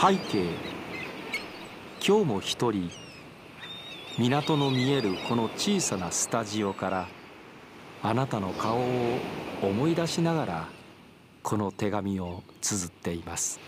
[0.00, 0.46] 背景。
[2.00, 2.88] 今日も一人
[4.16, 7.08] 港の見えるこの小さなスタジオから
[8.04, 9.18] あなたの顔を
[9.60, 10.68] 思い出しながら
[11.42, 13.58] この手紙を綴っています。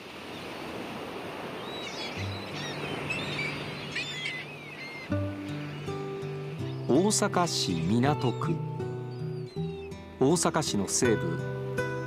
[6.86, 8.54] 大阪市港区。
[10.20, 11.40] 大阪市の西部。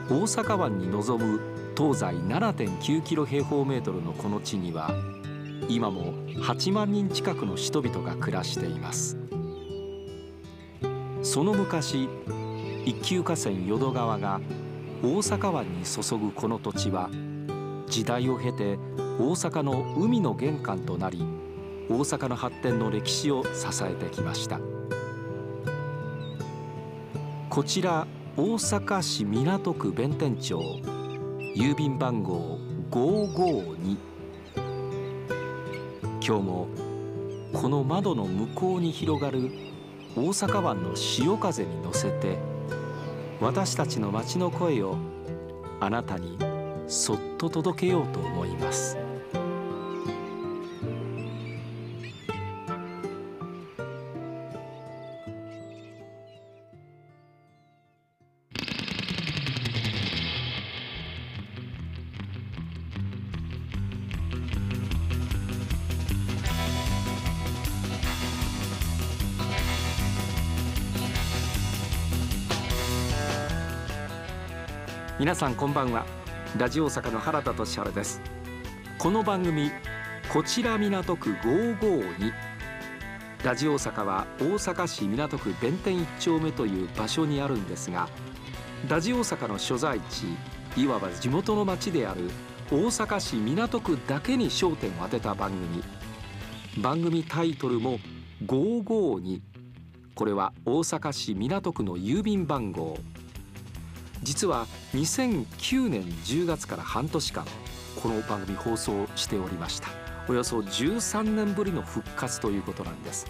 [0.10, 4.92] 大阪湾に臨む東西7.9キロ平方メートルのこの地には
[5.68, 9.18] 今も8万人近くの人々が暮らしています。
[11.24, 12.08] その昔
[12.86, 14.42] 一級河川淀川が
[15.02, 17.10] 大阪湾に注ぐこの土地は
[17.88, 18.78] 時代を経て
[19.20, 21.26] 大阪の海の玄関となり
[21.90, 24.60] 大阪の発展の歴史を支えてきました。
[27.50, 30.93] こちら大阪市港区弁天町。
[31.56, 32.58] 郵便番号
[32.90, 33.98] 552
[36.20, 36.68] 今日も
[37.54, 39.52] この窓の向こうに広がる
[40.16, 42.40] 大阪湾の潮風に乗せて
[43.40, 44.98] 私たちの街の声を
[45.80, 46.40] あなたに
[46.88, 49.03] そっと届けようと思います。
[75.24, 76.06] 皆さんこんばんは。
[76.58, 78.20] ラジオ大阪の原田俊治です。
[78.98, 79.72] この番組
[80.28, 82.34] こちら港区552
[83.46, 88.10] ラジオ大阪は大阪市港区弁天一丁目という場所にあるんですが
[88.90, 90.26] ラジオ大阪の所在地
[90.76, 92.30] いわば地元の町である
[92.70, 96.84] 大阪市港区だけに焦点を当てた番組。
[96.84, 97.98] 番組タイトルも
[98.46, 99.40] 552
[100.16, 102.98] これは大阪市港区の郵便番号。
[104.24, 107.46] 実は2009年10月から半年間
[108.02, 109.90] この番組放送しておりました。
[110.30, 113.28] およそ13年ぶりの復活ということなんです。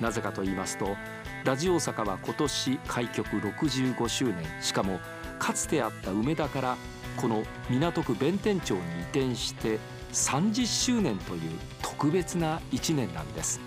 [0.00, 0.96] なぜかと言いますと
[1.44, 4.36] ラジオ大阪は今年開局65周年。
[4.62, 4.98] しかも
[5.38, 6.76] かつてあった梅田から
[7.18, 9.78] この港区弁天町に移転して
[10.12, 11.40] 30周年という
[11.82, 13.60] 特別な1年なんです。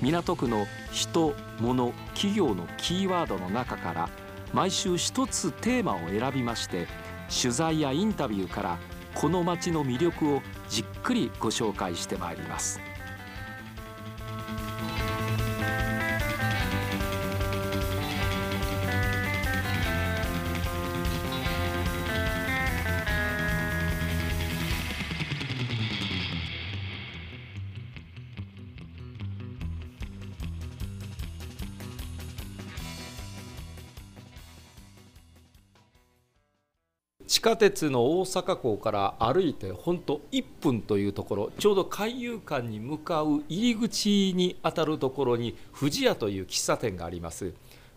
[0.00, 4.08] 港区の人物企業のキーワードの中から
[4.52, 6.86] 毎週一つテーマを選びまして
[7.42, 8.78] 取材やインタビューから
[9.14, 12.80] この街の魅力をじっくりご紹介してまいります。
[37.28, 47.52] 地下鉄の大阪港から歩いてほんと1分というところちょうど海遊館に向かう入り口にあたるところに富士屋という喫茶店があります。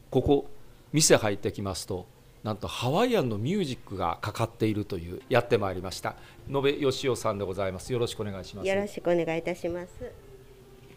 [0.10, 0.50] ここ
[0.92, 2.06] 店入ってきますと
[2.44, 6.16] なんとハワイアンのミュージックがかかっているというやってまいりました。
[6.50, 7.94] 野部義雄さんでございます。
[7.94, 8.68] よろしくお願いします。
[8.68, 10.12] よろしくお願いいたします。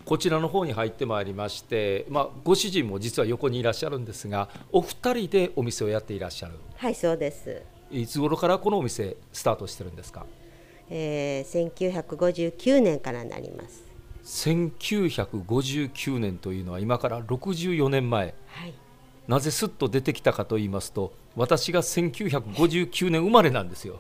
[0.05, 6.55] こちらの方に入ってまいりまして、まあ、ご主人も実は横にいらっしゃるんですがお二人でお店をやっていらっしゃる。
[6.77, 7.63] はいそうです
[8.01, 10.27] いつ頃からこのお店スタートしてるんですか、
[10.91, 13.85] えー、1959年からなります。
[14.25, 18.75] 1959年というのは今から64年前、はい、
[19.29, 23.99] なぜすっと出てきたかと言いますと私が1959年生まれなんですよ。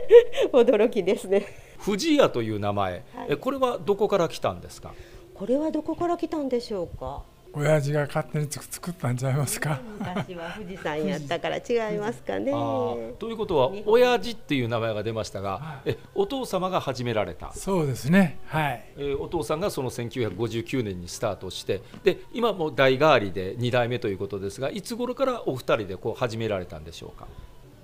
[0.52, 1.46] 驚きですね。
[1.78, 4.94] 藤屋という名前、はい、これはどこから来たんですか？
[5.34, 7.22] これはどこから来たんでしょうか？
[7.54, 9.80] 親父が勝手に作ったんちゃいますか？
[9.98, 12.52] 昔は富士山やったから違いますかね。
[12.52, 17.52] ということは親父っていう名前が出ましたが、えお父様が始められた。
[17.52, 18.38] そうですね。
[18.46, 27.26] はい、えお父さんがその1959年にスタートしてで今も代替わりで2代目ということですがいつ頃からお二人でこう始められたんでしょうか？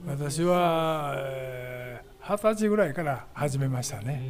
[0.06, 1.17] 私は
[2.22, 4.22] 二十歳ぐらいから始めましたね。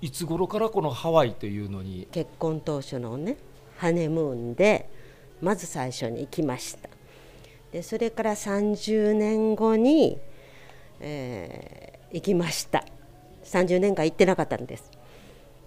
[0.00, 2.06] いつ頃からこのハワイというのに？
[2.12, 3.36] 結婚当初のね
[3.78, 4.88] ハネムーンで
[5.40, 6.88] まず最初に行きました。
[7.72, 10.18] でそれから30年後に、
[11.00, 12.84] えー行きました。
[13.44, 14.90] 30年間行ってなかったんです。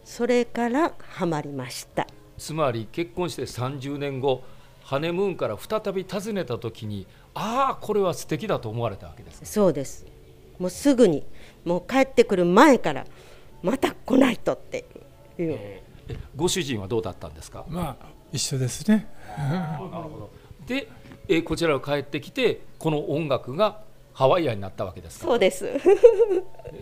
[0.05, 2.07] それからハマりました。
[2.37, 4.41] つまり結婚して30年後
[4.81, 7.05] ハネムーンから再び訪ねた時に
[7.35, 10.05] ああこれは素敵だと思われたわけですそうです。
[10.57, 11.25] もうすぐに
[11.65, 13.05] もう帰ってくる前から
[13.61, 14.85] また来ないとって
[15.37, 15.83] いう、え
[16.35, 17.65] ご主人はどうだったんですか？
[17.67, 19.07] まあ一緒ですね。
[20.65, 20.87] で、
[21.27, 23.81] えーこちらを帰ってきてこの音楽が
[24.13, 25.25] ハワイアンになったわけですか？
[25.25, 25.67] そうです。
[25.67, 25.77] え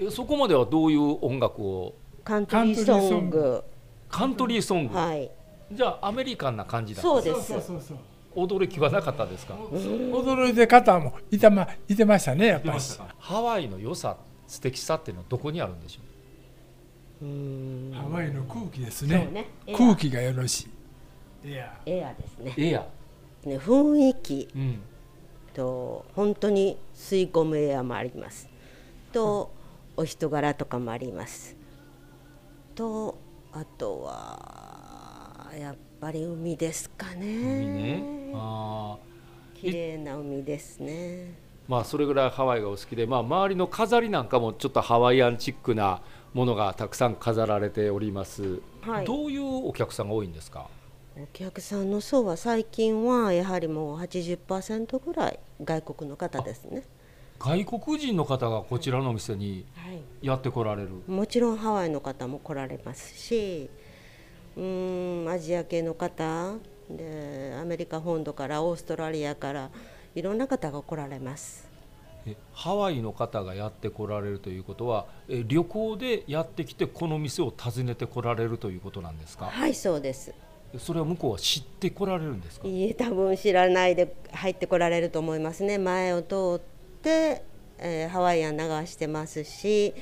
[0.01, 1.95] ーそこまではどういう音楽を？
[2.23, 3.63] カントリーソング。
[4.09, 5.29] カントリーソング、はい。
[5.71, 7.97] じゃあアメリカンな感じだったそうですそうそうそう。
[8.45, 9.55] 驚きはなかったですか？
[9.55, 12.79] 驚いて方もいてまいてましたねやっぱり。
[13.19, 16.06] ハワイの良さ素敵さっていうのはどこにあるんでしょう？
[17.19, 19.29] ハワイの空気ですね。
[19.31, 19.49] ね。
[19.65, 19.77] エア。
[19.77, 20.67] 空気がよろし
[21.43, 21.49] い。
[21.49, 22.53] いやエアですね。
[22.57, 22.85] うエア、
[23.47, 24.49] ね雰囲気。
[24.55, 24.79] うん、
[25.53, 28.49] と本当に吸い込むエアもあります。
[29.11, 29.51] と
[29.95, 31.55] お人柄とかもあります。
[32.75, 33.17] と
[33.51, 37.25] あとはやっぱり海ですかね。
[37.25, 38.03] 海ね。
[38.35, 39.07] あー。
[39.59, 41.33] 綺麗な海ですね。
[41.67, 46.01] まあそれぐらいハワイがお好きで、まあ、周りの飾りなんかもちょっとハワイアンチックな
[46.33, 49.05] ものがたくさん飾られております、はい。
[49.05, 50.67] どういうお客さんが多いんですか？
[51.19, 56.83] お客さんの層は最近はやはりもう80%ぐらい外国の方ですね、
[57.39, 60.89] 外国人の方がこちらのお店にはい、やってこられる。
[61.07, 63.69] もちろんハワイの方も来られますし
[64.55, 66.53] うーんアジア系の方
[66.89, 69.69] でアメリカ本土からオーストラリアから
[70.13, 71.65] いろんな方が来られます。
[71.65, 71.66] え
[72.53, 79.45] ハワイの方がやってこられるということはえ旅行でやってきてこの店を訪ねてこられるということなんですか？
[79.45, 80.33] はいそうです。
[80.77, 82.67] それは向こうは知ってこられるんですか？
[82.67, 85.77] いいえ多分知らないで入ってこられると思いますね。
[85.77, 86.59] 前を通っ
[87.01, 87.43] て、
[87.77, 89.93] えーハワイアン流してますし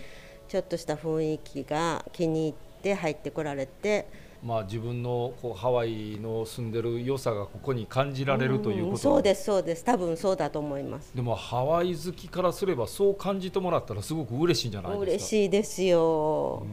[0.47, 2.53] ちょっとした雰囲気が気に入っ
[2.85, 4.05] て入ってこられて。
[4.43, 8.97] まあ自分のこうハワイの住んでる良さがここに感じられるということ。
[8.97, 9.83] そうですそうです。
[9.83, 11.15] 多分そうだと思います。
[11.15, 15.11] でもハワイ好きからすればそう感じてもらったらすごく嬉しいんじゃないですか？
[15.13, 16.63] 嬉しいですよ、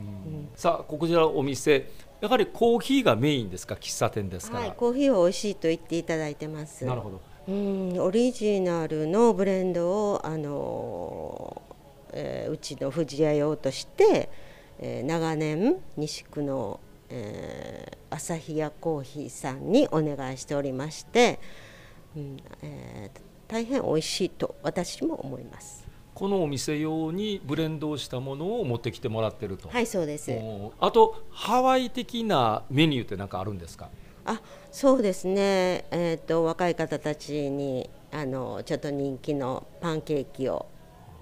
[0.55, 1.88] さあこちらのお店。
[2.20, 3.75] やはりコーヒーがメインですか？
[3.76, 6.85] 喫茶店ですから、はい、コーヒーは美味しいと言っていただいてます。
[6.85, 7.20] なるほど。
[7.49, 11.62] うんオリジナルのブレンドをあの、
[12.12, 14.29] えーうちの藤屋用として、
[14.78, 21.40] えー長年西区の、えー朝日屋コーヒーさんにお願いしておりまして、
[22.16, 25.86] うんえー大変美味しいと私も思います。
[26.14, 30.30] このお店用にブレンドをしたものを持ってきてもらってると、はいそうです。
[30.78, 33.88] あとハワイ的なメニューって何かあるんですか？
[34.25, 34.40] あ
[34.70, 40.66] そうですね、えー、と若い方たちにあのちょっと人気のパンケーキを、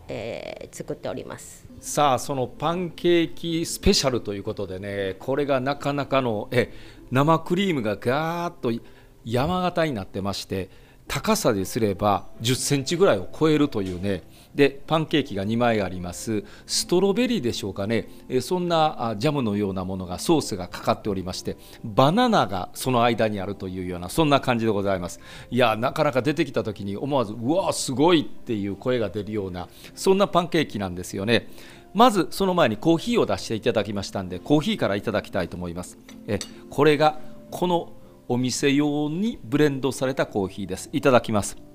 [0.08, 6.75] えー作っておりますさあそのパンケーキスペシャルということでねこれがなかなかのえ
[7.11, 8.85] 生クリームがガーッと
[9.25, 10.69] 山形になってまして
[11.08, 14.22] 高さですれば10センチぐらいを超えるというね
[14.55, 16.45] でパンケーキが2枚あります。
[16.67, 18.09] ストロベリーでしょうかね。
[18.41, 25.21] そんなジャムのようなものがソースがかかっておりましてバナナがその間にあるというようなそんな感じでございます。
[25.51, 31.49] いやなかなか出てきた時に思わずうわーすごいっていう声が出るようなそんなパンケーキなんですよね。
[31.93, 35.99] まずその前にコーヒーを出していただきましたんでコーヒーからいただきたいと思います。
[36.27, 36.39] え
[36.71, 37.19] これが
[37.51, 37.93] この
[38.29, 40.89] お店用にブレンドされたコーヒーです。
[40.93, 41.69] いただきます。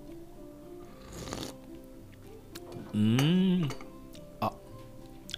[2.95, 3.69] うーん。
[4.39, 4.53] あ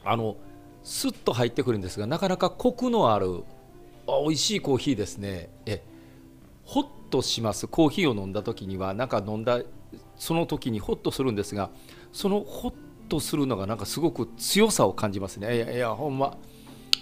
[0.06, 0.38] あの
[0.84, 3.44] スッと入ってくるんですがなかなかコクのある
[4.08, 5.50] あ美味しいコーヒーですね。
[5.66, 5.84] え
[6.64, 7.68] ホッとします。
[7.68, 9.62] コーヒーを飲んだ時にはなんか飲んだ
[10.16, 11.72] その時にホッとするんですが
[12.14, 12.74] そのホッ
[13.10, 15.56] とするのがなんかすごく強さを感じますね。
[15.56, 16.38] いやいやほんま。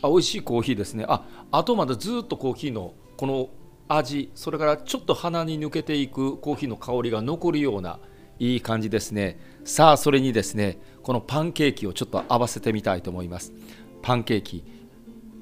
[0.02, 1.06] あ美味しいコーヒーですね。
[1.08, 3.50] ああとまだずっとコーヒーのこの
[3.88, 8.00] 味それからちょっと鼻に抜けていくコーヒーの香りが残るような
[8.40, 9.40] いい感じですね。
[9.64, 13.54] さあそれにですねこのパンケーキをちょっと合わせてみたいと思います。
[14.02, 14.64] パンケーキ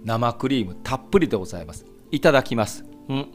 [0.03, 1.85] 生クリームたっぷりでございます。
[2.11, 2.85] いただきます。
[3.09, 3.27] うん。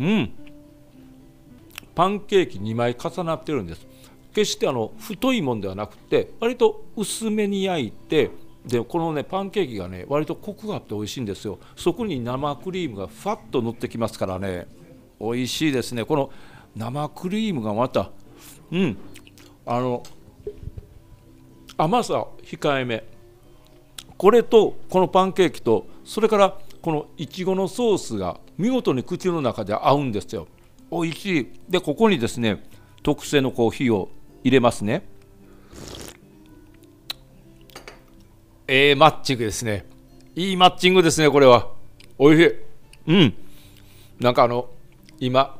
[0.00, 0.32] うん。
[1.94, 3.86] パンケーキ2枚重なってるんです。
[4.34, 8.30] 決してあの太いもんではなくて割と薄めに焼いて
[8.66, 11.58] でこのねパンケーキがね割とコクがあって美味しいんですよ。
[11.76, 14.66] そこに生クリームがファッと乗ってきますからね。
[15.20, 16.04] 美味しいですね。
[16.04, 16.30] この
[16.76, 18.10] 生クリームがまた
[18.70, 18.96] うん。
[19.66, 20.02] あの
[21.76, 23.04] 甘さ控えめ。
[24.16, 30.46] これとこのパンケーキとそれからこのいちごのソースが見事に口の中で合うんですよ。
[30.90, 31.48] 美味しい。
[31.68, 32.62] でここにですね
[33.02, 34.08] 特製のコーヒーを
[34.44, 35.08] 入れますね。
[38.68, 39.86] ええー、マッチングですね。
[40.34, 41.72] いいマッチングですねこれは。
[42.18, 42.54] 美味しい。
[43.08, 43.34] うん。
[44.20, 44.70] なんかあの
[45.18, 45.58] 今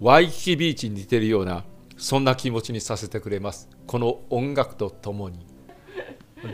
[0.00, 1.64] ワイキキビーチに似てるような
[1.96, 3.68] そんな気持ちにさせてくれます。
[3.86, 5.44] この音楽とともに。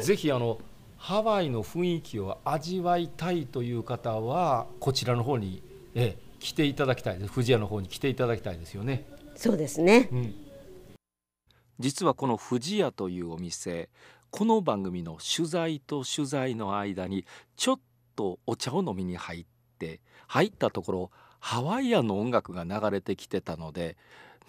[0.00, 0.58] ぜひあの
[0.96, 5.62] ハワイの雰囲気を味わいたいという方はこちらの方に、
[5.94, 7.32] え来ていただきたいです。
[7.32, 9.06] 富士屋の方に来ていただきたいですよね。
[9.36, 10.34] そうですね、うん、
[11.78, 13.88] 実はこの富士屋というお店
[14.36, 17.24] この番組の取材と取材の間に
[17.56, 17.80] ちょっ
[18.16, 19.46] とお茶を飲みに入っ
[19.78, 23.96] て入ったところハワイアンの音楽が流れてきてたので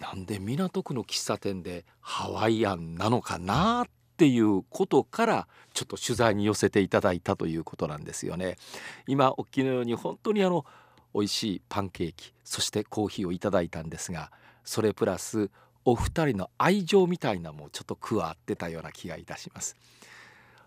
[0.00, 8.56] なんで港区の喫茶店でハワイアンなのかなっていうことからちょっと取材に寄せていただいたということなんですよね。
[9.06, 10.66] 今おっきのように本当にあの
[11.14, 14.32] 美味しいパンケーキそしてコーヒーをいただいたんですが
[14.64, 15.48] それプラス
[15.86, 19.76] お二人の愛情みたいなもちょっと加わってたような気がいたします。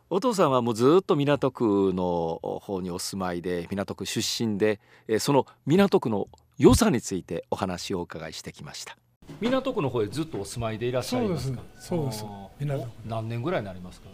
[0.10, 4.80] お父さんはもうずっと港区の方にお住まいで港区出身で
[5.20, 8.98] その港区の良さについてお話をお伺いしてきました。
[9.42, 11.62] 港区の方へずっとお住まいでいらっしゃいますか？
[11.78, 12.26] そうです。
[12.60, 12.90] 港区。
[13.06, 14.08] 何年ぐらいになりますか？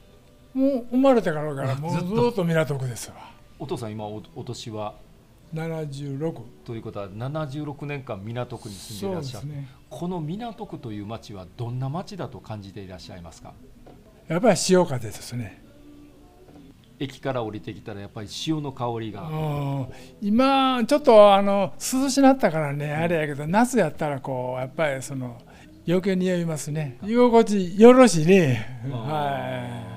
[0.56, 2.02] もう生まれてからからもうずっ
[2.36, 2.44] と。
[2.44, 3.16] 港区ですわ。
[3.60, 4.96] お父さん今おお年は
[5.54, 13.54] ？76ということは76年間港区に住んでいらっしゃる、ね、この港区という町はどんな町だと感じていらっしゃいますか？
[14.28, 15.64] やっぱり潮風ですね。
[17.00, 19.30] 駅から降りてきたらやっぱり潮の香りが。
[20.22, 25.42] 今ちょっとあの涼しなったからね、あれやけど夏やったらこうやっぱりその
[25.88, 26.98] 余計に酔いますね。
[27.02, 28.82] 居心地よろしいね。
[28.92, 29.95] はい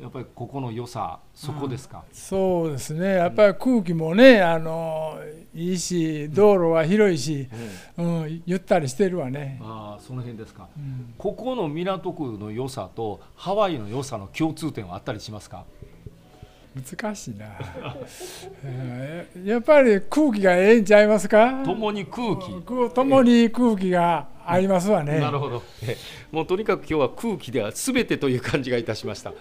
[0.00, 3.16] やっぱりここの良さそこですか、うん、そうですね。
[3.16, 5.18] やっぱり空気もねあの
[5.54, 7.48] いいし道路は広いし、
[7.98, 9.60] うん、うん、ゆったりしてるわね。
[9.62, 15.64] ああその辺ですか、うん、ここの港区の良さとハワイの良さの共通点はあったりしますか？
[16.72, 17.46] 難しいな。
[19.44, 21.64] やっぱり空気がええんちゃいますか？
[21.64, 22.62] 共に空気。
[22.94, 25.18] 共に空気がありますわね。
[25.20, 25.62] なるほど。
[26.30, 29.32] もうとにかく今日は空気では全てという感じがいたしました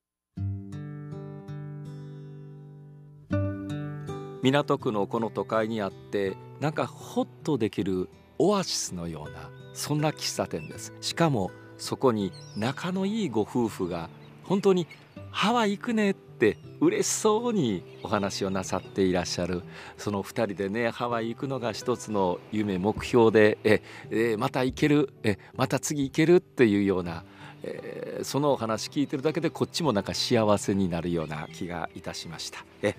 [4.42, 14.10] 港区のこの都会にあってなんかホッとできるオアシスのようなそんな喫茶店ですしかもそこに仲のいいご夫婦が
[14.44, 14.88] 本当に
[15.32, 19.64] ハワイ行くねって嬉しそうにお話をなさっていらっしゃる
[19.98, 27.24] その2人でねハワイ行くのが一つの夢目標でええまた行けるえまた次行けるっていうような、
[27.64, 32.66] えー、そのお話聞いてるだけでこっちもなんか幸せになるような気がいたしました。
[32.82, 32.96] え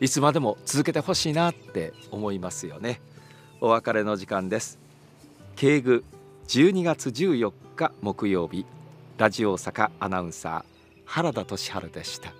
[0.00, 3.00] いつまでも続けてほしいなって思いますよね。
[3.60, 4.78] お別れの時間です。
[5.56, 6.04] 敬具
[6.46, 8.64] 12月14日木曜日。
[9.16, 10.64] ラジオ大阪アナウンサー
[11.04, 12.32] 原田俊晴でした。